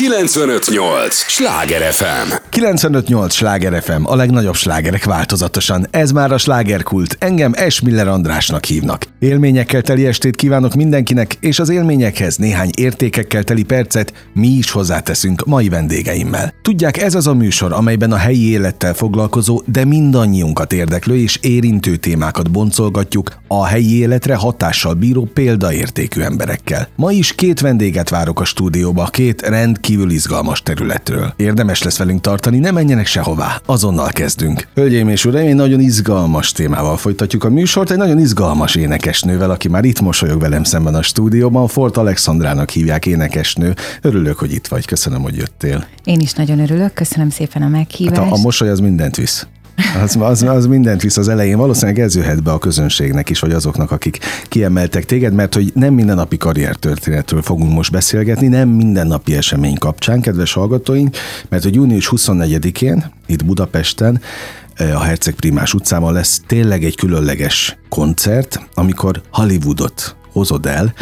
[0.00, 1.14] 958!
[1.14, 2.32] Sláger FM!
[2.48, 3.34] 958!
[3.34, 5.86] Sláger FM, a legnagyobb slágerek változatosan.
[5.90, 7.16] Ez már a slágerkult.
[7.18, 7.80] Engem S.
[7.80, 9.06] Miller Andrásnak hívnak.
[9.18, 15.44] Élményekkel teli estét kívánok mindenkinek, és az élményekhez néhány értékekkel teli percet mi is hozzáteszünk
[15.44, 16.54] mai vendégeimmel.
[16.62, 21.96] Tudják, ez az a műsor, amelyben a helyi élettel foglalkozó, de mindannyiunkat érdeklő és érintő
[21.96, 26.88] témákat boncolgatjuk a helyi életre hatással bíró példaértékű emberekkel.
[26.96, 31.32] Ma is két vendéget várok a stúdióba, két rendkívül izgalmas területről.
[31.36, 33.60] Érdemes lesz velünk tartani, ne menjenek sehová.
[33.66, 34.68] Azonnal kezdünk.
[34.74, 39.68] Hölgyeim és uraim, egy nagyon izgalmas témával folytatjuk a műsort, egy nagyon izgalmas énekesnővel, aki
[39.68, 41.68] már itt mosolyog velem szemben a stúdióban.
[41.68, 43.74] Fort Alexandrának hívják énekesnő.
[44.00, 44.86] Örülök, hogy itt vagy.
[44.86, 45.86] Köszönöm, hogy jöttél.
[46.04, 48.20] Én is nagyon örülök, köszönöm szépen a meghívást.
[48.20, 49.46] Hát a, a mosoly az mindent visz.
[50.02, 51.56] Az, az, az mindent visz az elején.
[51.56, 55.94] Valószínűleg ez jöhet be a közönségnek is, vagy azoknak, akik kiemeltek téged, mert hogy nem
[55.94, 61.16] mindennapi karriertörténetről fogunk most beszélgetni, nem mindennapi esemény kapcsán, kedves hallgatóink,
[61.48, 64.20] mert hogy június 24-én itt Budapesten
[64.76, 70.94] a Herceg Primás utcában lesz tényleg egy különleges koncert, amikor Hollywoodot hozod el,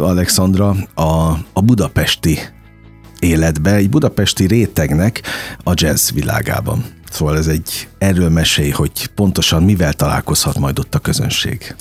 [0.00, 1.02] Alexandra, a,
[1.52, 2.38] a budapesti
[3.18, 5.22] életbe, egy budapesti rétegnek
[5.64, 6.84] a jazz világában.
[7.10, 11.74] Szóval ez egy erről mesélj, hogy pontosan mivel találkozhat majd ott a közönség.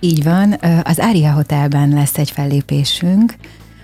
[0.00, 3.34] Így van, az Ária Hotelben lesz egy fellépésünk,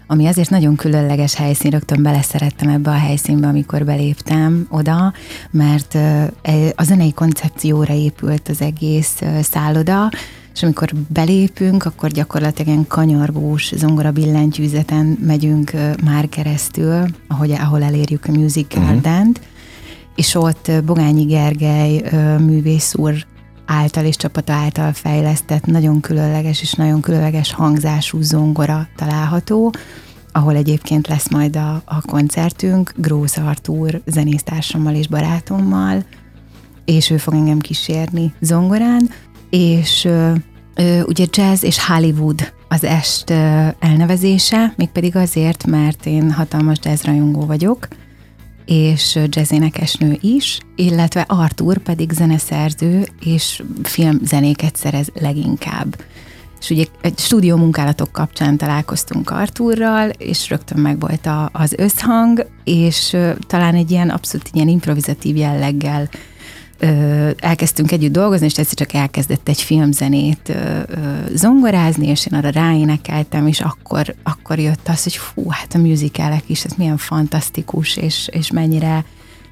[0.07, 5.13] ami azért nagyon különleges helyszín, rögtön beleszerettem ebbe a helyszínbe, amikor beléptem oda,
[5.51, 6.33] mert e,
[6.77, 10.11] a zenei koncepcióra épült az egész szálloda,
[10.55, 15.73] és amikor belépünk, akkor gyakorlatilag ilyen kanyargós zongora billentyűzeten megyünk
[16.05, 18.85] már keresztül, ahogy, ahol elérjük a Music mhm.
[18.85, 19.52] Garden-t, uh-huh
[20.15, 22.03] és ott Bogányi Gergely
[22.39, 23.27] művész úr
[23.67, 29.73] által és csapata által fejlesztett nagyon különleges és nagyon különleges hangzású zongora található,
[30.33, 36.05] ahol egyébként lesz majd a, a koncertünk Grósz Artúr zenésztársammal és barátommal,
[36.85, 39.11] és ő fog engem kísérni zongorán,
[39.51, 40.33] és ö,
[40.75, 47.03] ö, ugye jazz és Hollywood az est ö, elnevezése, mégpedig azért, mert én hatalmas jazz
[47.03, 47.89] rajongó vagyok,
[48.67, 55.97] és jazzénekesnő is, illetve Artur pedig zeneszerző és filmzenéket szerez leginkább.
[56.61, 62.47] És ugye egy stúdió munkálatok kapcsán találkoztunk Arturral, és rögtön meg volt a, az összhang,
[62.65, 66.09] és talán egy ilyen abszolút ilyen improvizatív jelleggel
[67.37, 70.53] elkezdtünk együtt dolgozni, és egyszer csak elkezdett egy filmzenét
[71.35, 76.43] zongorázni, és én arra ráénekeltem, és akkor, akkor jött az, hogy fú, hát a musicalek
[76.47, 79.05] is, ez milyen fantasztikus, és, és mennyire,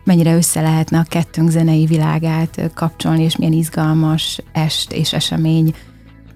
[0.05, 5.75] mennyire össze lehetne a kettőnk zenei világát kapcsolni, és milyen izgalmas est és esemény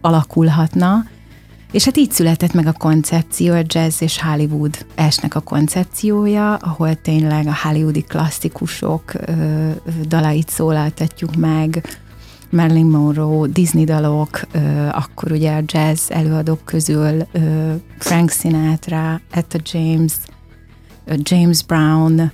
[0.00, 1.04] alakulhatna.
[1.74, 6.94] És hát így született meg a koncepció, a jazz és Hollywood esnek a koncepciója, ahol
[6.94, 9.70] tényleg a hollywoodi klasszikusok ö,
[10.08, 11.98] dalait szólaltatjuk meg,
[12.50, 14.58] Marilyn Monroe, Disney dalok, ö,
[14.92, 20.12] akkor ugye a jazz előadók közül ö, Frank Sinatra, Etta James,
[21.22, 22.32] James Brown,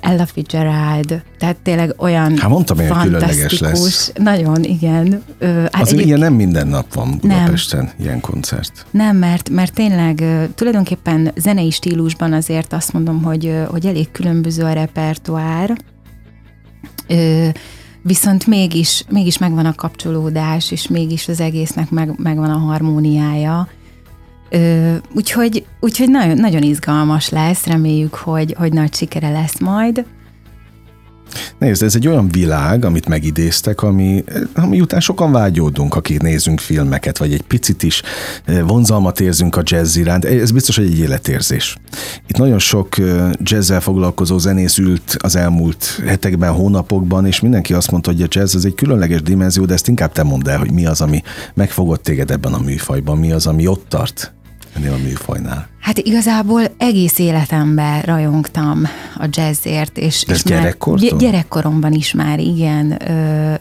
[0.00, 4.12] Ella Fitzgerald, tehát tényleg olyan Hát mondtam, hogy különleges lesz.
[4.16, 5.22] Nagyon, igen.
[5.40, 7.94] Hát Azért ilyen nem minden nap van Budapesten, nem.
[7.98, 8.86] ilyen koncert.
[8.90, 14.72] Nem, mert, mert tényleg tulajdonképpen zenei stílusban azért azt mondom, hogy, hogy elég különböző a
[14.72, 15.76] repertoár,
[18.02, 23.68] viszont mégis, mégis megvan a kapcsolódás, és mégis az egésznek meg, megvan a harmóniája,
[24.50, 30.04] Ö, úgyhogy, úgyhogy nagyon, nagyon izgalmas lesz, reméljük, hogy, hogy nagy sikere lesz majd.
[31.58, 34.24] Nézd, ez egy olyan világ, amit megidéztek, ami,
[34.54, 38.02] ami után sokan vágyódunk, akik nézünk filmeket, vagy egy picit is
[38.66, 40.24] vonzalmat érzünk a jazz iránt.
[40.24, 41.76] Ez biztos, hogy egy életérzés.
[42.28, 42.96] Itt nagyon sok
[43.42, 48.54] jazzzel foglalkozó zenész ült az elmúlt hetekben, hónapokban, és mindenki azt mondta, hogy a jazz
[48.54, 51.22] az egy különleges dimenzió, de ezt inkább te mondd el, hogy mi az, ami
[51.54, 54.34] megfogott téged ebben a műfajban, mi az, ami ott tart
[54.76, 55.68] ennél a műfajnál?
[55.78, 58.82] Hát igazából egész életemben rajongtam
[59.16, 59.98] a jazzért.
[59.98, 61.18] És, De és gyerekkortól?
[61.18, 62.98] Gyerekkoromban is már, igen.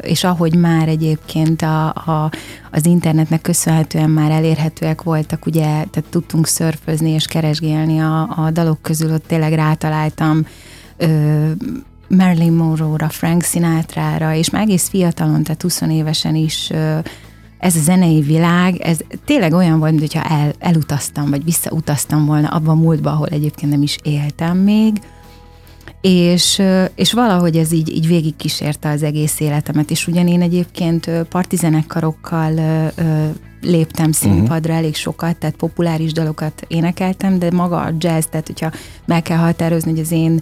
[0.02, 2.32] És ahogy már egyébként a, a,
[2.72, 8.82] az internetnek köszönhetően már elérhetőek voltak, ugye, tehát tudtunk szörfözni és keresgélni a, a dalok
[8.82, 10.46] közül, ott tényleg rátaláltam
[12.08, 16.72] Marilyn Monroe-ra, Frank Sinatra-ra, és már egész fiatalon, tehát 20 évesen is
[17.60, 22.78] ez a zenei világ, ez tényleg olyan volt, mintha el, elutaztam, vagy visszautaztam volna abban
[22.78, 25.02] a múltba, ahol egyébként nem is éltem még,
[26.02, 26.62] és,
[26.96, 32.54] és valahogy ez így, így végig kísérte az egész életemet, és ugyan én egyébként partizenekkarokkal
[33.62, 38.72] léptem színpadra elég sokat, tehát populáris dalokat énekeltem, de maga a jazz, tehát hogyha
[39.06, 40.42] meg kell határozni, hogy az én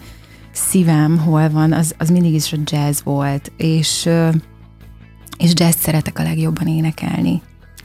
[0.52, 4.10] szívem hol van, az, az mindig is a jazz volt, és,
[5.38, 7.42] és jazz szeretek a legjobban énekelni.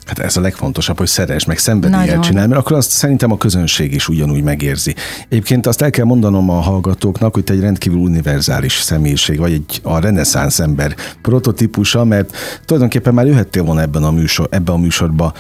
[0.07, 3.95] Hát ez a legfontosabb, hogy szeres, meg szenvedéllyel csinálni, mert akkor azt szerintem a közönség
[3.95, 4.95] is ugyanúgy megérzi.
[5.29, 9.81] Egyébként azt el kell mondanom a hallgatóknak, hogy te egy rendkívül univerzális személyiség, vagy egy
[9.83, 15.33] a reneszánsz ember prototípusa, mert tulajdonképpen már jöhettél volna ebben a műsor, ebben a műsorba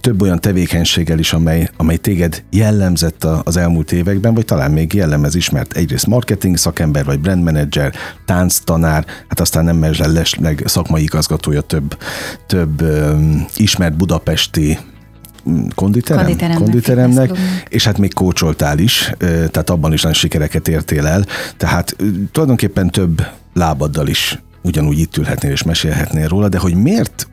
[0.00, 5.34] több olyan tevékenységgel is, amely, amely téged jellemzett az elmúlt években, vagy talán még jellemez
[5.34, 7.94] is, mert egyrészt marketing szakember, vagy brand manager,
[8.24, 11.96] tánctanár, hát aztán nem mellesleg szakmai igazgatója több,
[12.46, 14.78] több um, ismert budapesti
[15.74, 17.30] konditerem, konditeremnek, konditeremnek
[17.68, 21.24] és hát még kócsoltál is, tehát abban is nagyon sikereket értél el,
[21.56, 21.96] tehát
[22.32, 27.28] tulajdonképpen több lábaddal is ugyanúgy itt ülhetnél és mesélhetnél róla, de hogy miért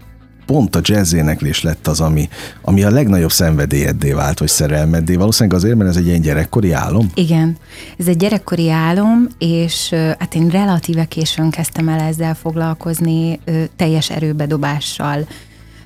[0.48, 2.30] pont a jazz éneklés lett az, ami,
[2.62, 5.16] ami a legnagyobb szenvedélyeddé vált, vagy szerelmeddé.
[5.16, 7.12] Valószínűleg azért, mert ez egy ilyen gyerekkori álom?
[7.14, 7.58] Igen,
[7.98, 13.40] ez egy gyerekkori álom, és hát én relatíve későn kezdtem el ezzel foglalkozni,
[13.76, 15.28] teljes erőbedobással.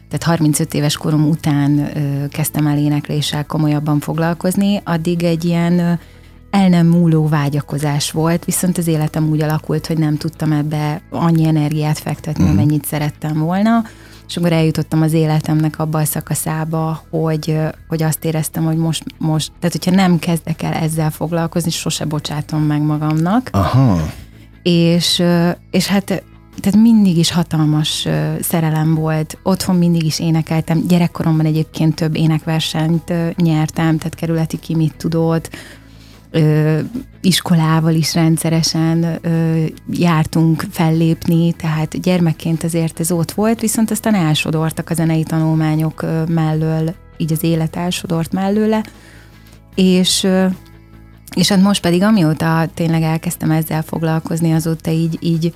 [0.09, 1.91] Tehát 35 éves korom után
[2.31, 5.99] kezdtem el énekléssel komolyabban foglalkozni, addig egy ilyen
[6.49, 11.45] el nem múló vágyakozás volt, viszont az életem úgy alakult, hogy nem tudtam ebbe annyi
[11.45, 12.49] energiát fektetni, mm.
[12.49, 13.83] amennyit szerettem volna
[14.31, 17.57] és akkor eljutottam az életemnek abba a szakaszába, hogy,
[17.87, 22.61] hogy azt éreztem, hogy most, most, tehát hogyha nem kezdek el ezzel foglalkozni, sose bocsátom
[22.61, 23.49] meg magamnak.
[23.51, 24.09] Aha.
[24.63, 25.23] És,
[25.71, 26.23] és hát
[26.59, 28.07] tehát mindig is hatalmas
[28.41, 29.37] szerelem volt.
[29.43, 30.87] Otthon mindig is énekeltem.
[30.87, 35.49] Gyerekkoromban egyébként több énekversenyt nyertem, tehát kerületi ki mit tudott,
[36.31, 36.79] ö,
[37.21, 44.89] iskolával is rendszeresen ö, jártunk fellépni, tehát gyermekként azért ez ott volt, viszont aztán elsodortak
[44.89, 48.83] a zenei tanulmányok ö, mellől, így az élet elsodort mellőle,
[49.75, 50.45] és ö,
[51.35, 55.53] és hát most pedig amióta tényleg elkezdtem ezzel foglalkozni, azóta így, így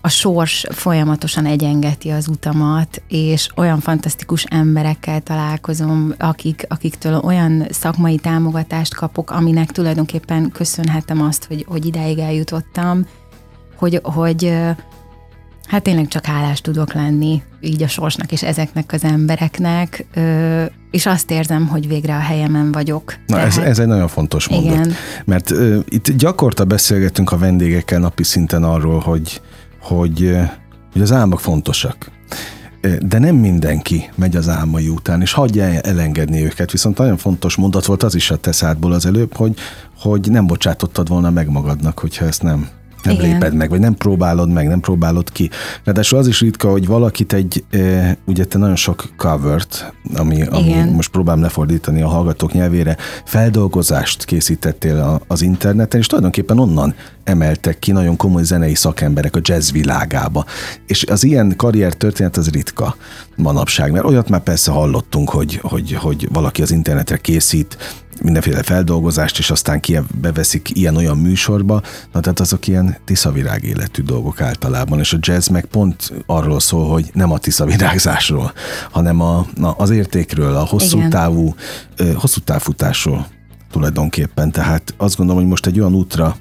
[0.00, 8.16] a sors folyamatosan egyengeti az utamat, és olyan fantasztikus emberekkel találkozom, akik, akiktől olyan szakmai
[8.16, 13.06] támogatást kapok, aminek tulajdonképpen köszönhetem azt, hogy, hogy idáig eljutottam,
[13.76, 14.54] hogy, hogy
[15.66, 20.06] hát tényleg csak hálás tudok lenni így a sorsnak és ezeknek az embereknek,
[20.90, 23.14] és azt érzem, hogy végre a helyemen vagyok.
[23.26, 24.92] Na Tehát, ez, ez egy nagyon fontos mondat, igen.
[25.24, 29.40] mert uh, itt gyakorta beszélgetünk a vendégekkel napi szinten arról, hogy
[29.90, 30.36] hogy,
[30.92, 32.10] hogy az álmok fontosak.
[33.00, 36.70] De nem mindenki megy az álmai után, és hagyja elengedni őket.
[36.70, 39.56] Viszont nagyon fontos mondat volt az is a teszádból az előbb, hogy,
[39.98, 42.68] hogy nem bocsátottad volna meg magadnak, hogyha ezt nem
[43.02, 43.30] nem Igen.
[43.30, 45.50] léped meg, vagy nem próbálod meg, nem próbálod ki.
[45.84, 50.74] Ráadásul az is ritka, hogy valakit egy, e, ugye te nagyon sok covert, ami, ami
[50.92, 56.94] most próbálom lefordítani a hallgatók nyelvére, feldolgozást készítettél a, az interneten, és tulajdonképpen onnan
[57.24, 60.44] emeltek ki nagyon komoly zenei szakemberek a jazz világába.
[60.86, 62.96] És az ilyen karrier történet az ritka
[63.36, 67.76] manapság, mert olyat már persze hallottunk, hogy, hogy, hogy valaki az internetre készít
[68.22, 74.40] mindenféle feldolgozást, és aztán ki beveszik ilyen-olyan műsorba, na tehát azok ilyen tiszavirág életű dolgok
[74.40, 78.52] általában, és a jazz meg pont arról szól, hogy nem a tiszavirágzásról,
[78.90, 81.10] hanem a, na, az értékről, a hosszú Igen.
[81.10, 81.54] távú,
[82.14, 83.26] hosszú távfutásról
[83.70, 84.50] tulajdonképpen.
[84.50, 86.36] Tehát azt gondolom, hogy most egy olyan útra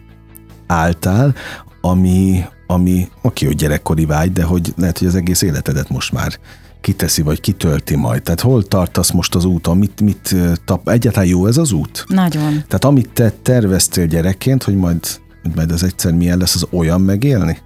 [0.67, 1.35] álltál,
[1.81, 6.39] ami, ami oké, hogy gyerekkori vágy, de hogy lehet, hogy az egész életedet most már
[6.81, 8.23] kiteszi, vagy kitölti majd.
[8.23, 9.77] Tehát hol tartasz most az úton?
[9.77, 10.89] Mit, mit tap?
[10.89, 12.05] Egyáltalán jó ez az út?
[12.07, 12.51] Nagyon.
[12.51, 14.99] Tehát amit te terveztél gyerekként, hogy majd,
[15.55, 17.57] majd ez egyszer milyen lesz, az olyan megélni?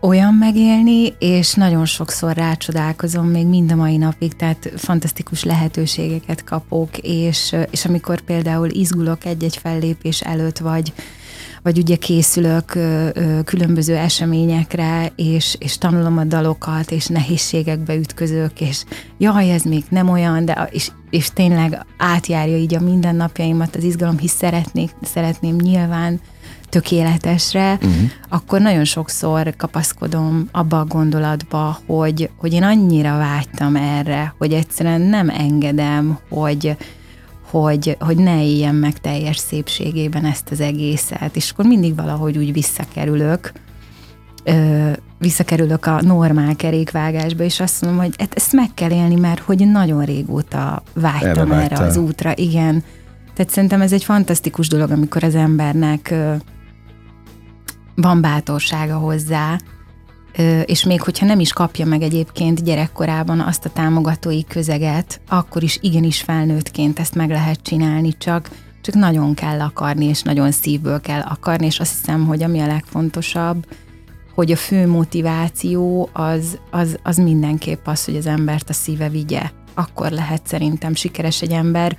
[0.00, 6.98] olyan megélni, és nagyon sokszor rácsodálkozom még mind a mai napig, tehát fantasztikus lehetőségeket kapok,
[6.98, 10.92] és, és amikor például izgulok egy-egy fellépés előtt, vagy,
[11.62, 12.78] vagy ugye készülök
[13.44, 18.84] különböző eseményekre, és, és tanulom a dalokat, és nehézségekbe ütközök, és
[19.18, 24.18] jaj, ez még nem olyan, de és, és tényleg átjárja így a mindennapjaimat az izgalom,
[24.18, 26.20] hisz szeretnék, szeretném nyilván
[26.68, 28.10] tökéletesre, uh-huh.
[28.28, 35.00] akkor nagyon sokszor kapaszkodom abba a gondolatba, hogy, hogy én annyira vágytam erre, hogy egyszerűen
[35.00, 36.76] nem engedem, hogy,
[37.50, 42.52] hogy, hogy ne éljem meg teljes szépségében ezt az egészet, és akkor mindig valahogy úgy
[42.52, 43.52] visszakerülök,
[44.44, 49.40] ö, visszakerülök a normál kerékvágásba, és azt mondom, hogy hát ezt meg kell élni, mert
[49.40, 52.32] hogy nagyon régóta vágytam erre, erre az útra.
[52.36, 52.84] Igen.
[53.34, 56.34] Tehát szerintem ez egy fantasztikus dolog, amikor az embernek ö,
[57.94, 59.58] van bátorsága hozzá,
[60.64, 65.78] és még hogyha nem is kapja meg egyébként gyerekkorában azt a támogatói közeget, akkor is
[65.80, 71.20] igenis felnőttként ezt meg lehet csinálni, csak, csak nagyon kell akarni, és nagyon szívből kell
[71.20, 73.66] akarni, és azt hiszem, hogy ami a legfontosabb,
[74.34, 79.50] hogy a fő motiváció az, az, az mindenképp az, hogy az embert a szíve vigye.
[79.74, 81.96] Akkor lehet szerintem sikeres egy ember,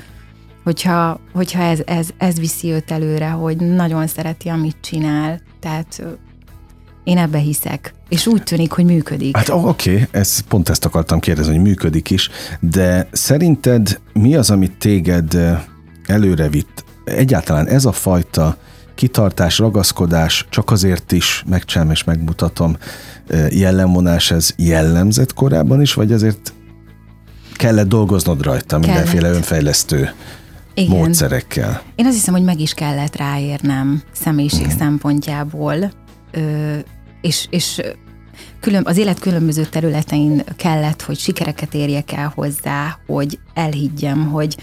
[0.64, 5.42] hogyha, hogyha ez, ez, ez viszi őt előre, hogy nagyon szereti, amit csinál.
[5.60, 6.04] Tehát
[7.10, 7.94] én ebbe hiszek.
[8.10, 9.38] És úgy tűnik, hogy működik.
[9.38, 14.50] Hát oké, okay, ez, pont ezt akartam kérdezni, hogy működik is, de szerinted mi az,
[14.50, 15.38] amit téged
[16.06, 16.84] előre vitt?
[17.06, 18.58] Egyáltalán ez a fajta
[18.96, 22.78] kitartás, ragaszkodás, csak azért is megcsinálom és megmutatom
[23.50, 26.54] jellemvonás, ez jellemzett korábban is, vagy azért
[27.56, 28.86] kellett dolgoznod rajta kellett.
[28.86, 30.14] mindenféle önfejlesztő
[30.74, 30.98] igen.
[30.98, 31.82] módszerekkel?
[31.96, 34.78] Én azt hiszem, hogy meg is kellett ráérnem személyiség mm.
[34.78, 35.92] szempontjából,
[36.32, 36.76] ö,
[37.22, 37.82] és, és
[38.60, 44.58] külön, az élet különböző területein kellett, hogy sikereket érjek el hozzá, hogy elhiggyem, hogy,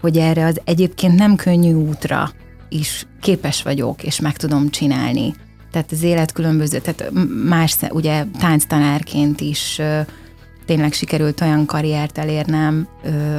[0.00, 2.30] hogy erre az egyébként nem könnyű útra
[2.68, 5.34] is képes vagyok, és meg tudom csinálni.
[5.70, 7.12] Tehát az élet különböző, tehát
[7.48, 9.80] más, ugye tánctanárként is
[10.66, 13.38] tényleg sikerült olyan karriert elérnem, ö,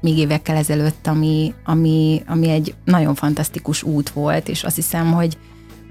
[0.00, 5.38] még évekkel ezelőtt, ami, ami, ami egy nagyon fantasztikus út volt, és azt hiszem, hogy,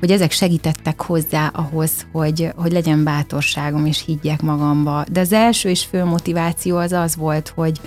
[0.01, 5.03] hogy ezek segítettek hozzá ahhoz, hogy, hogy legyen bátorságom, és higgyek magamba.
[5.11, 7.79] De az első és fő motiváció az az volt, hogy,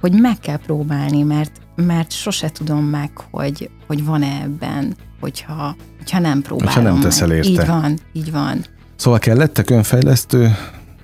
[0.00, 6.18] hogy meg kell próbálni, mert, mert sose tudom meg, hogy, hogy van-e ebben, hogyha, hogyha
[6.18, 7.48] nem próbálom Hogyha nem teszel érte.
[7.48, 8.64] Így van, így van.
[8.96, 10.56] Szóval kellettek önfejlesztő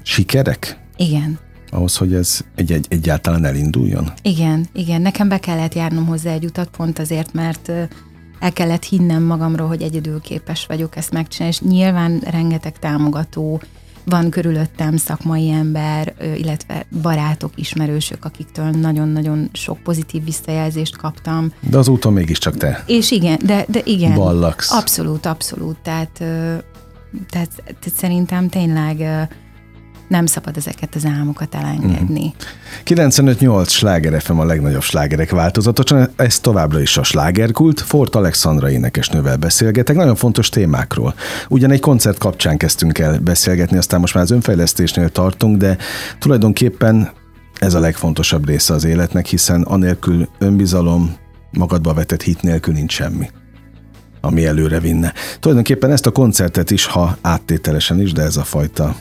[0.02, 0.78] sikerek?
[0.96, 1.38] Igen.
[1.70, 4.12] Ahhoz, hogy ez egy, egy, egyáltalán elinduljon?
[4.22, 5.02] Igen, igen.
[5.02, 7.72] Nekem be kellett járnom hozzá egy utat pont azért, mert
[8.40, 13.60] el kellett hinnem magamról, hogy egyedül képes vagyok ezt megcsinálni, és nyilván rengeteg támogató
[14.04, 21.52] van körülöttem szakmai ember, illetve barátok, ismerősök, akiktől nagyon-nagyon sok pozitív visszajelzést kaptam.
[21.60, 22.84] De az úton mégiscsak te.
[22.86, 24.14] És igen, de, de igen.
[24.14, 24.72] Ballaksz.
[24.72, 25.76] Abszolút, abszolút.
[25.76, 26.10] Tehát,
[27.30, 29.28] tehát, tehát szerintem tényleg
[30.08, 32.24] nem szabad ezeket az álmokat elengedni.
[32.24, 33.04] Mm.
[33.08, 37.80] 95-8 sláger FM a legnagyobb slágerek változatosan, ez továbbra is a slágerkult.
[37.80, 41.14] Fort Alexandra énekesnővel beszélgetek, nagyon fontos témákról.
[41.48, 45.76] Ugyan egy koncert kapcsán kezdtünk el beszélgetni, aztán most már az önfejlesztésnél tartunk, de
[46.18, 47.10] tulajdonképpen
[47.58, 51.16] ez a legfontosabb része az életnek, hiszen anélkül önbizalom,
[51.50, 53.30] magadba vetett hit nélkül nincs semmi
[54.20, 55.12] ami előre vinne.
[55.40, 58.96] Tulajdonképpen ezt a koncertet is, ha áttételesen is, de ez a fajta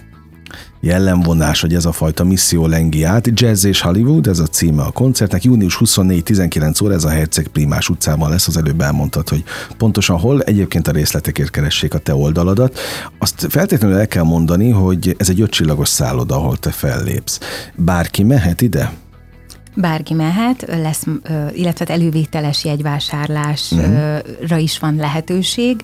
[0.80, 3.30] jellemvonás, hogy ez a fajta misszió lengi át.
[3.34, 5.44] Jazz és Hollywood, ez a címe a koncertnek.
[5.44, 9.44] Június 24-19 óra, ez a Herceg Primás utcában lesz, az előbb elmondtad, hogy
[9.78, 12.80] pontosan hol, egyébként a részletekért keressék a te oldaladat.
[13.20, 17.40] Azt feltétlenül el kell mondani, hogy ez egy ötcsillagos szálloda, ahol te fellépsz.
[17.76, 18.92] Bárki mehet ide?
[19.76, 21.04] Bárki mehet, lesz,
[21.54, 23.78] illetve elővételes jegyvásárlásra
[24.40, 24.62] uh-huh.
[24.62, 25.76] is van lehetőség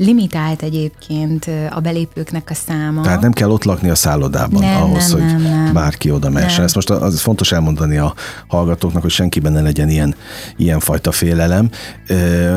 [0.00, 3.02] limitált egyébként a belépőknek a száma.
[3.02, 5.72] Tehát nem kell ott lakni a szállodában nem, ahhoz, nem, hogy nem, nem.
[5.72, 6.64] bárki oda mehessen.
[6.64, 8.14] Ezt most az fontos elmondani a
[8.46, 10.14] hallgatóknak, hogy senkiben ne legyen ilyen,
[10.56, 11.70] ilyen fajta félelem.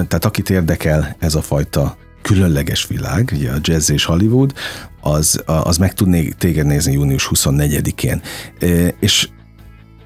[0.08, 4.54] Tehát akit érdekel ez a fajta különleges világ, ugye a jazz és Hollywood,
[5.02, 8.22] az, az meg tud téged nézni június 24-én.
[9.00, 9.30] És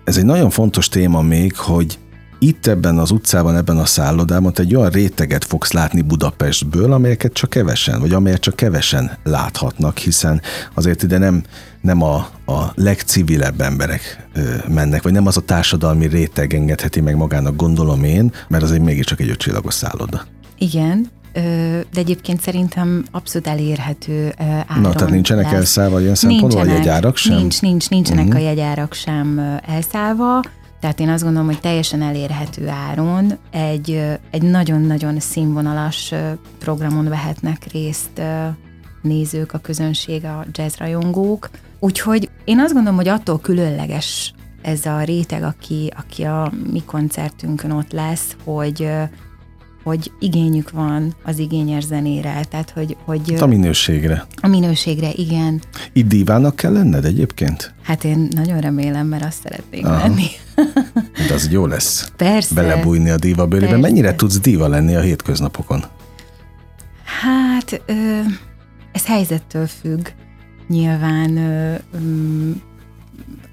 [0.03, 1.97] ez egy nagyon fontos téma még, hogy
[2.39, 7.49] itt ebben az utcában, ebben a szállodában egy olyan réteget fogsz látni Budapestből, amelyeket csak
[7.49, 10.41] kevesen, vagy amelyet csak kevesen láthatnak, hiszen
[10.73, 11.43] azért ide nem,
[11.81, 12.15] nem a,
[12.45, 18.03] a legcivilebb emberek ö, mennek, vagy nem az a társadalmi réteg engedheti meg magának, gondolom
[18.03, 20.25] én, mert az egy mégiscsak egy ötcsillagos szálloda.
[20.57, 21.09] Igen,
[21.93, 25.53] de egyébként szerintem abszolút elérhető áron Na, tehát nincsenek lesz.
[25.53, 27.35] elszállva ilyen szempontból, vagy jegyárak sem?
[27.35, 28.41] Nincs, nincs, nincsenek uh-huh.
[28.41, 30.41] a jegyárak sem elszállva.
[30.79, 36.13] Tehát én azt gondolom, hogy teljesen elérhető áron egy, egy nagyon-nagyon színvonalas
[36.59, 38.21] programon vehetnek részt
[39.01, 41.49] nézők, a közönség, a jazzrajongók.
[41.79, 47.71] Úgyhogy én azt gondolom, hogy attól különleges ez a réteg, aki, aki a mi koncertünkön
[47.71, 48.89] ott lesz, hogy
[49.87, 52.97] hogy igényük van az igényes zenére, tehát hogy...
[53.05, 54.25] hogy hát a minőségre.
[54.41, 55.61] A minőségre, igen.
[55.93, 57.73] Itt divának kell lenned egyébként?
[57.83, 59.97] Hát én nagyon remélem, mert azt szeretnék Aha.
[59.97, 60.25] lenni.
[61.27, 62.11] De az jó lesz.
[62.17, 62.53] Persze.
[62.53, 63.71] Belebújni a díva bőrébe.
[63.71, 63.87] Persze.
[63.87, 65.83] Mennyire tudsz díva lenni a hétköznapokon?
[67.21, 68.19] Hát ö,
[68.91, 70.07] ez helyzettől függ.
[70.67, 72.51] Nyilván ö, mm,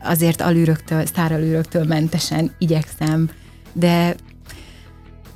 [0.02, 3.30] azért alűröktől, sztáralűröktől mentesen igyekszem,
[3.72, 4.14] de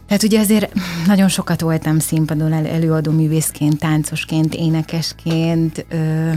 [0.09, 0.73] tehát ugye azért
[1.07, 6.31] nagyon sokat voltam színpadon el, előadó művészként, táncosként, énekesként, ö,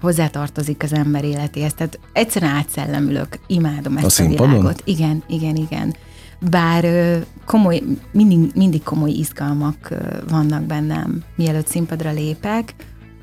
[0.00, 1.74] hozzátartozik az ember életéhez.
[1.74, 4.82] Tehát egyszerűen átszellemülök, imádom ezt a, a világot.
[4.84, 5.94] Igen, igen, igen.
[6.50, 6.84] Bár
[7.44, 9.94] komoly, mindig, mindig komoly izgalmak
[10.28, 12.74] vannak bennem, mielőtt színpadra lépek,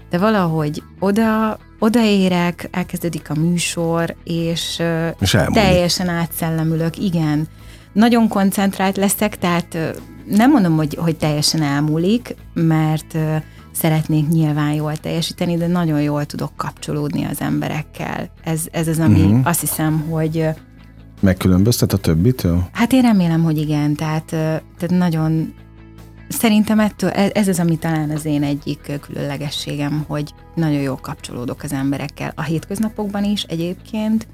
[0.10, 4.82] de valahogy oda, odaérek, elkezdődik a műsor, és,
[5.20, 7.48] és teljesen átszellemülök, igen.
[7.98, 9.78] Nagyon koncentrált leszek, tehát
[10.26, 13.18] nem mondom, hogy, hogy teljesen elmúlik, mert
[13.72, 18.30] szeretnék nyilván jól teljesíteni, de nagyon jól tudok kapcsolódni az emberekkel.
[18.44, 19.48] Ez, ez az, ami uh-huh.
[19.48, 20.46] azt hiszem, hogy...
[21.20, 22.68] Megkülönböztet a többitől?
[22.72, 25.54] Hát én remélem, hogy igen, tehát, tehát nagyon
[26.30, 31.64] Szerintem ettől, e, ez az, ami talán az én egyik különlegességem, hogy nagyon jól kapcsolódok
[31.64, 34.28] az emberekkel a hétköznapokban is egyébként,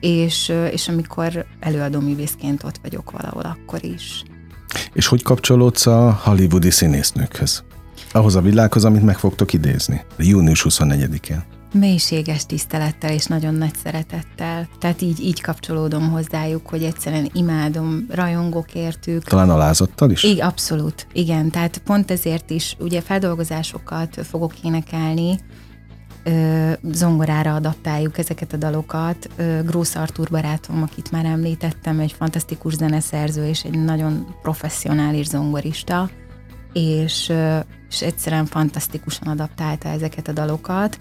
[0.00, 4.22] és, és amikor előadó művészként ott vagyok valahol, akkor is.
[4.92, 7.62] És hogy kapcsolódsz a hollywoodi színésznőkhöz?
[8.12, 11.44] Ahhoz a világhoz, amit meg fogtok idézni, június 24-én.
[11.72, 14.68] Mélységes tisztelettel és nagyon nagy szeretettel.
[14.78, 19.24] Tehát így, így kapcsolódom hozzájuk, hogy egyszerűen imádom, rajongok értük.
[19.24, 20.22] Talán alázattal is?
[20.22, 21.06] Igen, abszolút.
[21.12, 25.38] Igen, tehát pont ezért is ugye feldolgozásokat fogok énekelni,
[26.24, 29.28] ö, zongorára adaptáljuk ezeket a dalokat.
[29.36, 36.10] Ö, Grósz Artur barátom, akit már említettem, egy fantasztikus zeneszerző és egy nagyon professzionális zongorista,
[36.72, 37.58] és, ö,
[37.90, 40.98] és egyszerűen fantasztikusan adaptálta ezeket a dalokat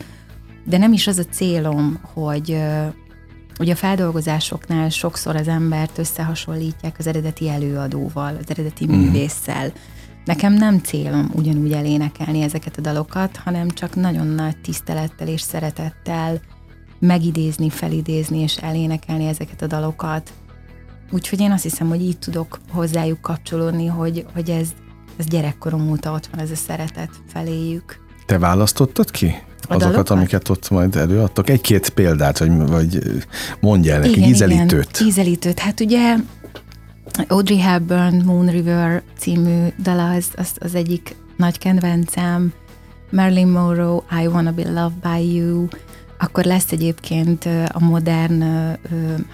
[0.69, 2.57] de nem is az a célom, hogy
[3.59, 8.89] Ugye a feldolgozásoknál sokszor az embert összehasonlítják az eredeti előadóval, az eredeti mm.
[8.89, 9.71] művésszel.
[10.29, 16.41] Nekem nem célom ugyanúgy elénekelni ezeket a dalokat, hanem csak nagyon nagy tisztelettel és szeretettel
[16.99, 20.31] megidézni, felidézni és elénekelni ezeket a dalokat.
[21.11, 24.67] Úgyhogy én azt hiszem, hogy így tudok hozzájuk kapcsolódni, hogy, hogy ez,
[25.17, 27.99] ez gyerekkorom óta ott van ez a szeretet feléjük.
[28.25, 29.35] Te választottad ki?
[29.61, 30.09] azokat, dalokat?
[30.09, 31.49] amiket ott majd előadtok.
[31.49, 32.99] Egy-két példát, vagy, vagy
[33.59, 34.89] mondj el nekik, ízelítőt.
[34.93, 35.59] Igen, ízelítőt.
[35.59, 36.15] Hát ugye
[37.27, 42.53] Audrey Hepburn, Moon River című dala, az, az, az egyik nagy kedvencem.
[43.11, 45.67] Marilyn Monroe, I Wanna Be Loved By You,
[46.19, 48.43] akkor lesz egyébként a modern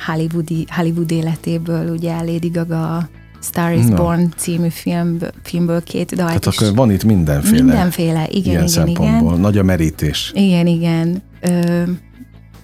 [0.06, 3.10] Hollywoodi, Hollywood életéből, ugye Lady Gaga
[3.42, 3.96] Star is no.
[3.96, 7.64] Born című film, filmből két dalt Tehát akkor van itt mindenféle.
[7.64, 9.40] Mindenféle, igen, ilyen igen, igen.
[9.40, 10.32] Nagy a merítés.
[10.36, 11.24] Igen, igen.
[11.42, 11.84] Ö,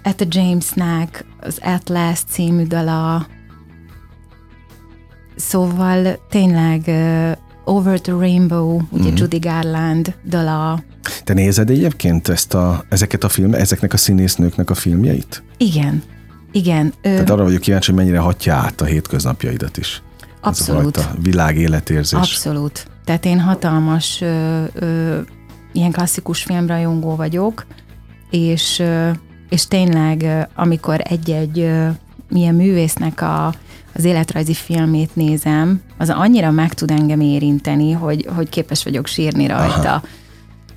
[0.01, 3.27] Etta Jamesnek az At Last című dala,
[5.51, 6.91] Szóval tényleg
[7.65, 9.15] Over the Rainbow, ugye mm-hmm.
[9.15, 10.83] Judy Garland dala.
[11.23, 15.43] Te nézed egyébként ezt a, ezeket a film, ezeknek a színésznőknek a filmjeit?
[15.57, 16.03] Igen.
[16.51, 16.93] Igen.
[17.01, 20.01] Tehát arra vagyok kíváncsi, hogy mennyire hatja át a hétköznapjaidat is.
[20.41, 20.97] Abszolút.
[20.97, 22.19] Ez a világéletérzés.
[22.19, 22.87] Abszolút.
[23.05, 25.19] Tehát én hatalmas ö, ö,
[25.71, 27.65] ilyen klasszikus filmrajongó vagyok,
[28.29, 29.09] és, ö,
[29.49, 31.87] és tényleg, amikor egy-egy ö,
[32.29, 33.53] milyen művésznek a,
[33.93, 39.47] az életrajzi filmét nézem, az annyira meg tud engem érinteni, hogy, hogy képes vagyok sírni
[39.47, 39.89] rajta.
[39.89, 40.03] Aha.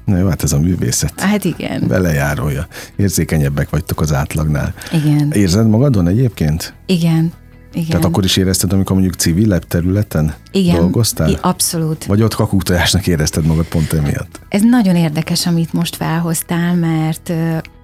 [0.05, 1.21] Na jó, hát ez a művészet.
[1.21, 1.85] Hát igen.
[1.89, 2.67] Belejárója.
[2.97, 4.75] Érzékenyebbek vagytok az átlagnál.
[4.93, 5.33] Igen.
[5.33, 6.75] Érzed magadon egyébként?
[6.87, 7.33] Igen.
[7.75, 7.89] Igen.
[7.89, 11.29] Tehát akkor is érezted, amikor mondjuk civilebb területen Igen, dolgoztál?
[11.29, 12.05] Igen, abszolút.
[12.05, 14.41] Vagy ott kakuktojásnak érezted magad pont emiatt?
[14.49, 17.33] Ez nagyon érdekes, amit most felhoztál, mert,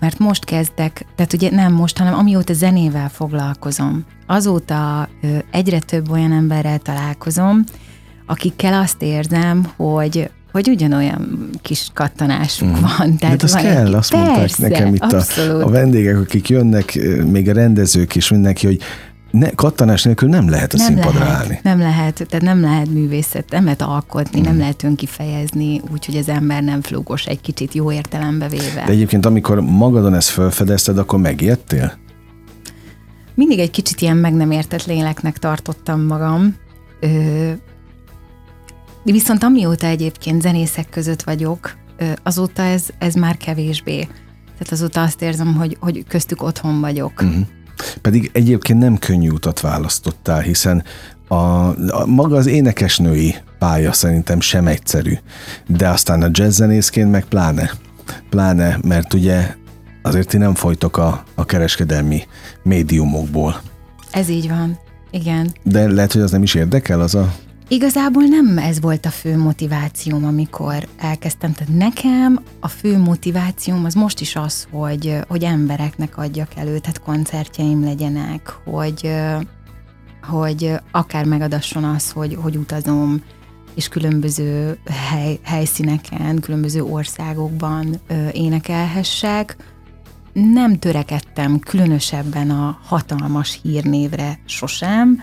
[0.00, 4.04] mert most kezdek, tehát ugye nem most, hanem amióta zenével foglalkozom.
[4.26, 5.08] Azóta
[5.50, 7.64] egyre több olyan emberrel találkozom,
[8.26, 12.80] akikkel azt érzem, hogy hogy ugyanolyan kis kattanásunk mm.
[12.80, 12.90] van.
[12.90, 16.98] Hát Tehát az kell, azt persze, mondták nekem itt a, a vendégek, akik jönnek,
[17.30, 18.78] még a rendezők is mindenki, hogy
[19.30, 21.60] ne, kattanás nélkül nem lehet a nem színpadra lehet, állni.
[21.62, 24.48] Nem lehet, tehát nem lehet művészet, nem lehet alkotni, hmm.
[24.48, 28.84] nem lehet önkifejezni, úgyhogy az ember nem flugos egy kicsit jó értelembe véve.
[28.86, 31.98] De egyébként, amikor magadon ezt felfedezted, akkor megijedtél?
[33.34, 36.56] Mindig egy kicsit ilyen meg nem értett léleknek tartottam magam.
[37.00, 37.50] Ö,
[39.02, 41.78] viszont amióta egyébként zenészek között vagyok,
[42.22, 43.98] azóta ez, ez már kevésbé.
[44.58, 47.22] Tehát azóta azt érzem, hogy, hogy köztük otthon vagyok.
[47.22, 47.46] Uh-huh.
[48.00, 50.84] Pedig egyébként nem könnyű utat választottál, hiszen
[51.28, 55.14] a, a maga az énekesnői pálya szerintem sem egyszerű,
[55.66, 57.70] de aztán a jazzzenészként meg pláne.
[58.30, 59.54] Pláne, mert ugye
[60.02, 62.22] azért ti nem folytok a, a kereskedelmi
[62.62, 63.60] médiumokból.
[64.10, 64.78] Ez így van,
[65.10, 65.54] igen.
[65.62, 67.34] De lehet, hogy az nem is érdekel, az a
[67.72, 71.52] Igazából nem ez volt a fő motivációm, amikor elkezdtem.
[71.52, 77.00] Tehát nekem a fő motivációm az most is az, hogy, hogy embereknek adjak elő, tehát
[77.00, 79.10] koncertjeim legyenek, hogy,
[80.22, 83.22] hogy akár megadasson az, hogy, hogy utazom,
[83.74, 84.78] és különböző
[85.10, 88.00] hely, helyszíneken, különböző országokban
[88.32, 89.56] énekelhessek,
[90.32, 95.22] nem törekedtem különösebben a hatalmas hírnévre sosem,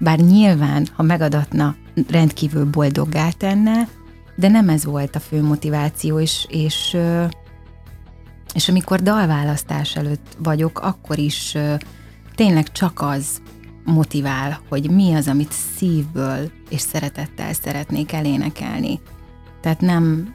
[0.00, 1.76] bár nyilván, ha megadatna,
[2.08, 3.88] rendkívül boldoggá tenne,
[4.36, 6.96] de nem ez volt a fő motiváció, és, és,
[8.54, 11.56] és amikor dalválasztás előtt vagyok, akkor is
[12.34, 13.40] tényleg csak az
[13.84, 19.00] motivál, hogy mi az, amit szívből és szeretettel szeretnék elénekelni.
[19.60, 20.34] Tehát nem,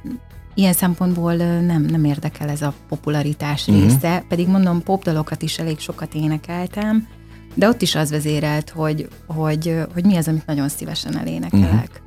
[0.54, 3.84] ilyen szempontból nem, nem érdekel ez a popularitás uh-huh.
[3.84, 7.08] része, pedig mondom, popdalokat is elég sokat énekeltem,
[7.56, 11.70] de ott is az vezérelt, hogy, hogy, hogy mi az, amit nagyon szívesen elénekelek.
[11.70, 12.04] Uh-huh.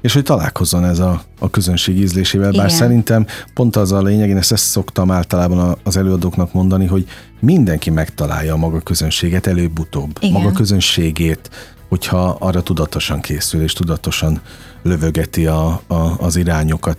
[0.00, 2.76] És hogy találkozzon ez a, a közönség ízlésével, bár Igen.
[2.76, 7.06] szerintem pont az a lényeg, én ezt, ezt szoktam általában az előadóknak mondani, hogy
[7.40, 10.40] mindenki megtalálja a maga közönséget előbb-utóbb, Igen.
[10.40, 11.50] maga közönségét,
[11.88, 14.40] hogyha arra tudatosan készül, és tudatosan
[14.82, 16.98] lövögeti a, a, az irányokat.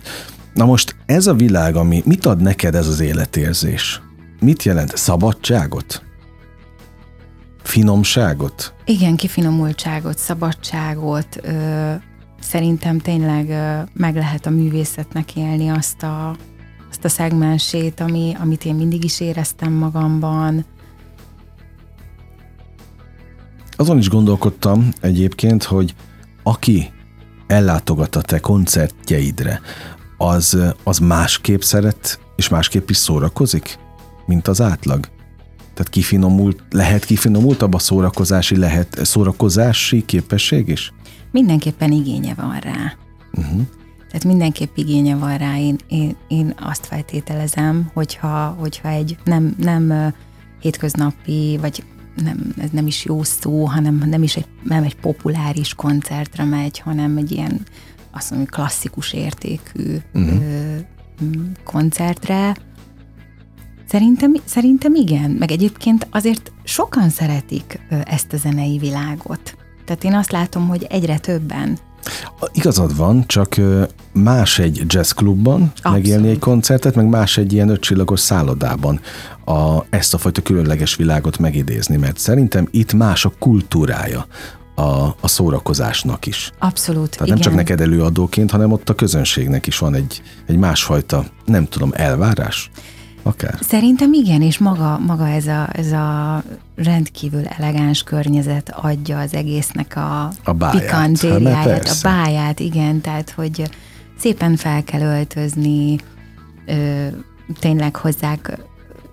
[0.54, 4.02] Na most ez a világ, ami mit ad neked ez az életérzés?
[4.40, 4.96] Mit jelent?
[4.96, 6.02] Szabadságot?
[7.64, 8.74] Finomságot?
[8.84, 11.40] Igen, kifinomultságot, szabadságot.
[11.42, 11.92] Ö,
[12.40, 16.36] szerintem tényleg ö, meg lehet a művészetnek élni azt a,
[16.90, 20.64] azt a szegmensét, ami, amit én mindig is éreztem magamban.
[23.76, 25.94] Azon is gondolkodtam egyébként, hogy
[26.42, 26.92] aki
[27.46, 29.60] ellátogat a te koncertjeidre,
[30.16, 33.78] az, az másképp szeret, és másképp is szórakozik,
[34.26, 35.13] mint az átlag?
[35.74, 40.92] Tehát kifinomult, lehet kifinomultabb a szórakozási, lehet szórakozási képesség is?
[41.30, 42.96] Mindenképpen igénye van rá.
[43.32, 43.60] Uh-huh.
[44.06, 45.58] Tehát mindenképp igénye van rá.
[45.58, 50.14] Én, én, én azt feltételezem, hogyha, hogyha egy nem, nem
[50.60, 51.84] hétköznapi, vagy
[52.22, 56.78] nem, ez nem is jó szó, hanem nem is egy, nem egy populáris koncertre megy,
[56.78, 57.60] hanem egy ilyen
[58.10, 60.42] azt mondom, klasszikus értékű uh-huh.
[60.42, 60.76] ö,
[61.64, 62.56] koncertre.
[63.88, 69.56] Szerintem, szerintem igen, meg egyébként azért sokan szeretik ezt a zenei világot.
[69.84, 71.78] Tehát én azt látom, hogy egyre többen.
[72.52, 73.56] Igazad van, csak
[74.12, 75.98] más egy jazzklubban Abszolút.
[75.98, 79.00] megélni egy koncertet, meg más egy ilyen ötcsillagos szállodában
[79.44, 84.26] a, ezt a fajta különleges világot megidézni, mert szerintem itt más a kultúrája
[84.74, 84.82] a,
[85.20, 86.50] a szórakozásnak is.
[86.58, 87.32] Abszolút, Tehát igen.
[87.32, 91.90] nem csak neked előadóként, hanem ott a közönségnek is van egy, egy másfajta, nem tudom,
[91.94, 92.70] elvárás?
[93.26, 93.58] Akár.
[93.60, 96.42] Szerintem igen, és maga, maga ez, a, ez a
[96.76, 103.70] rendkívül elegáns környezet adja az egésznek a, a pikantériáját, a báját, igen, tehát hogy
[104.18, 105.96] szépen fel kell öltözni,
[106.66, 107.06] ö,
[107.58, 108.58] tényleg hozzák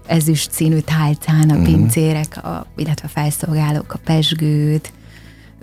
[0.08, 1.64] ezüst színű tálcán a uh-huh.
[1.64, 4.94] pincérek, a, illetve a felszolgálók a pesgőt,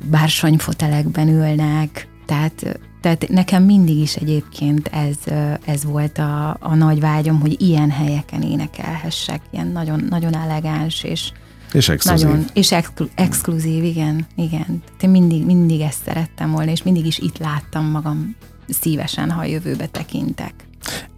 [0.04, 2.80] bársonyfotelekben ülnek, tehát,
[3.16, 5.16] tehát nekem mindig is egyébként ez,
[5.64, 11.32] ez volt a, a nagy vágyom, hogy ilyen helyeken énekelhessek, ilyen nagyon, nagyon elegáns és
[11.72, 12.26] és exkluzív.
[12.26, 14.82] Nagyon, és exklu, exkluzív, igen, igen.
[15.00, 18.36] Én mindig, mindig ezt szerettem volna, és mindig is itt láttam magam
[18.68, 20.52] szívesen, ha a jövőbe tekintek.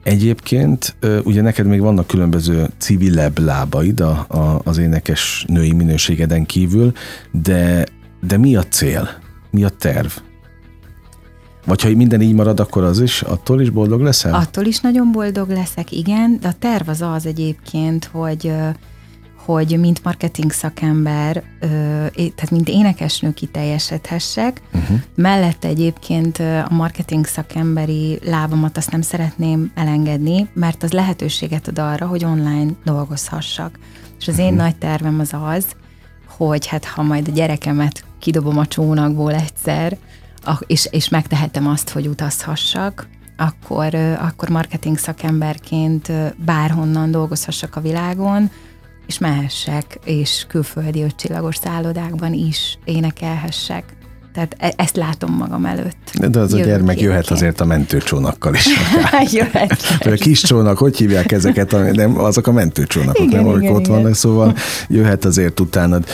[0.03, 6.93] Egyébként ugye neked még vannak különböző civilebb lábaid a, a, az énekes női minőségeden kívül,
[7.31, 7.85] de
[8.21, 9.09] de mi a cél?
[9.51, 10.11] Mi a terv?
[11.65, 14.35] Vagy ha minden így marad, akkor az is, attól is boldog leszel?
[14.35, 18.53] Attól is nagyon boldog leszek, igen, de a terv az az egyébként, hogy
[19.45, 21.43] hogy mint marketing szakember,
[22.15, 24.63] tehát mint énekesnő kiteljesedhessek.
[24.73, 24.99] Uh-huh.
[25.15, 32.07] Mellette egyébként a marketing szakemberi lábamat azt nem szeretném elengedni, mert az lehetőséget ad arra,
[32.07, 33.79] hogy online dolgozhassak.
[34.19, 34.47] És az uh-huh.
[34.49, 34.63] én mhm.
[34.63, 35.65] nagy tervem az az,
[36.37, 39.97] hogy hát ha majd a gyerekemet kidobom a csónakból egyszer,
[40.67, 46.13] és, és megtehetem azt, hogy utazhassak, akkor, akkor marketing szakemberként
[46.45, 48.51] bárhonnan dolgozhassak a világon,
[49.07, 53.85] és mehessek, és külföldi ötcsillagos szállodákban is énekelhessek.
[54.33, 56.11] Tehát e- ezt látom magam előtt.
[56.29, 58.67] De az Jövök a gyermek jöhet azért a mentőcsónakkal is.
[59.33, 59.99] jöhet.
[60.01, 61.95] a kis csónak, hogy hívják ezeket?
[61.95, 63.93] Nem, azok a mentőcsónakok, igen, nem, amik ott igen.
[63.93, 64.57] vannak, szóval
[64.89, 66.05] jöhet azért utánad.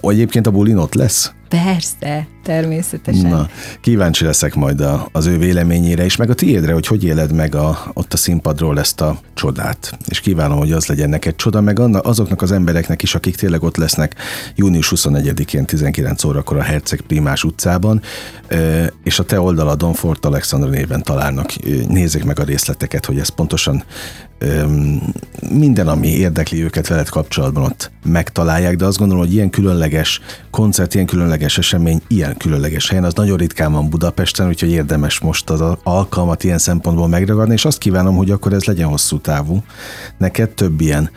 [0.00, 1.32] Egyébként a bulin ott lesz?
[1.48, 3.30] Persze, természetesen.
[3.30, 3.48] Na,
[3.80, 7.54] kíváncsi leszek majd a, az ő véleményére is, meg a tiédre, hogy hogy éled meg
[7.54, 9.98] a, ott a színpadról ezt a csodát.
[10.08, 13.62] És kívánom, hogy az legyen neked csoda, meg annak, azoknak az embereknek is, akik tényleg
[13.62, 14.14] ott lesznek
[14.54, 18.02] június 21-én 19 órakor a Herceg Primás utcában,
[19.02, 21.52] és a te oldaladon Fort Alexandra néven találnak.
[21.88, 23.84] Nézzék meg a részleteket, hogy ez pontosan
[25.50, 30.94] minden, ami érdekli őket veled kapcsolatban ott megtalálják, de azt gondolom, hogy ilyen különleges koncert,
[30.94, 35.76] ilyen különleges esemény, ilyen különleges helyen, az nagyon ritkán van Budapesten, úgyhogy érdemes most az
[35.82, 39.62] alkalmat ilyen szempontból megragadni, és azt kívánom, hogy akkor ez legyen hosszú távú.
[40.18, 41.10] Neked több ilyen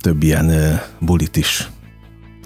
[0.00, 1.70] több ilyen bulit is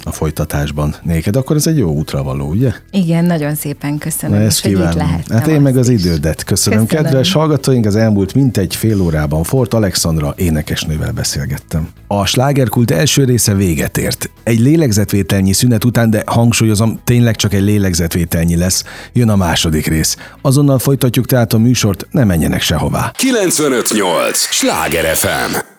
[0.07, 2.73] a folytatásban néked, akkor ez egy jó útra való, ugye?
[2.90, 5.38] Igen, nagyon szépen köszönöm, Na, ezt hogy itt lehettem.
[5.38, 6.87] Hát én meg az idődet köszönöm.
[6.87, 7.05] Köszönöm.
[7.05, 11.88] Kedves hallgatóink, az elmúlt mintegy fél órában Fort Alexandra énekesnővel beszélgettem.
[12.07, 14.31] A slágerkult első része véget ért.
[14.42, 20.16] Egy lélegzetvételnyi szünet után, de hangsúlyozom, tényleg csak egy lélegzetvételnyi lesz, jön a második rész.
[20.42, 23.12] Azonnal folytatjuk tehát a műsort, ne menjenek sehová.
[23.16, 24.38] 958!
[24.38, 25.75] Sláger FM!